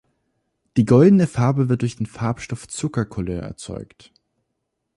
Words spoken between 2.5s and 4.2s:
Zuckercouleur erzeugt.